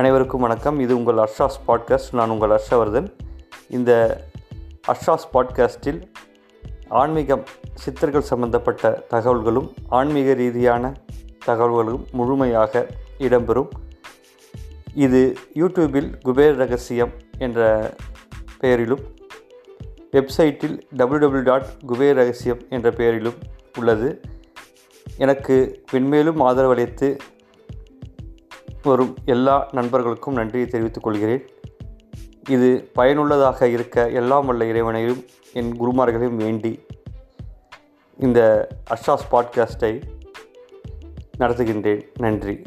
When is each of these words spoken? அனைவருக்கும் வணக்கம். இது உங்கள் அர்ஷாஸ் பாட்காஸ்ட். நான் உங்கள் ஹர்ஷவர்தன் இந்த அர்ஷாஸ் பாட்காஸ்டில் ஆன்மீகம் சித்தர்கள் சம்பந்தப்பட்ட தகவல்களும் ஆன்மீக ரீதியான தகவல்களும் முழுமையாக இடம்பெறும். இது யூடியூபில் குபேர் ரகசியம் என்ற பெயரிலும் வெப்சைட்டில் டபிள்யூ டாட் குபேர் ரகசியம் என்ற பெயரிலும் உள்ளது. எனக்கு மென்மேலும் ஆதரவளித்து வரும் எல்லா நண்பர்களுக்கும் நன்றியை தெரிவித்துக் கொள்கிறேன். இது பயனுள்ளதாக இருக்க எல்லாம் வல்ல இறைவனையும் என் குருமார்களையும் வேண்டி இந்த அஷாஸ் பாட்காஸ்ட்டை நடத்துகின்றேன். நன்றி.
அனைவருக்கும் 0.00 0.40
வணக்கம். 0.40 0.80
இது 0.80 0.96
உங்கள் 0.96 1.16
அர்ஷாஸ் 1.16 1.58
பாட்காஸ்ட். 1.68 2.12
நான் 2.12 2.30
உங்கள் 2.30 2.50
ஹர்ஷவர்தன் 2.50 3.12
இந்த 3.68 4.20
அர்ஷாஸ் 4.88 5.26
பாட்காஸ்டில் 5.32 6.02
ஆன்மீகம் 6.88 7.42
சித்தர்கள் 7.74 8.20
சம்பந்தப்பட்ட 8.20 9.04
தகவல்களும் 9.10 9.72
ஆன்மீக 9.88 10.34
ரீதியான 10.34 10.96
தகவல்களும் 11.46 12.10
முழுமையாக 12.12 12.86
இடம்பெறும். 13.18 13.68
இது 14.94 15.36
யூடியூபில் 15.54 16.12
குபேர் 16.24 16.54
ரகசியம் 16.54 17.10
என்ற 17.38 17.90
பெயரிலும் 18.60 19.04
வெப்சைட்டில் 20.12 20.80
டபிள்யூ 20.90 21.42
டாட் 21.42 21.66
குபேர் 21.86 22.12
ரகசியம் 22.12 22.58
என்ற 22.70 22.90
பெயரிலும் 22.90 23.36
உள்ளது. 23.78 24.20
எனக்கு 25.16 25.84
மென்மேலும் 25.92 26.40
ஆதரவளித்து 26.40 27.16
வரும் 28.82 29.16
எல்லா 29.24 29.68
நண்பர்களுக்கும் 29.72 30.34
நன்றியை 30.34 30.66
தெரிவித்துக் 30.66 31.02
கொள்கிறேன். 31.02 31.44
இது 32.48 32.90
பயனுள்ளதாக 32.92 33.68
இருக்க 33.68 34.08
எல்லாம் 34.08 34.46
வல்ல 34.46 34.64
இறைவனையும் 34.64 35.24
என் 35.52 35.80
குருமார்களையும் 35.80 36.36
வேண்டி 36.36 36.80
இந்த 38.18 38.68
அஷாஸ் 38.90 39.32
பாட்காஸ்ட்டை 39.32 40.02
நடத்துகின்றேன். 41.38 42.02
நன்றி. 42.18 42.62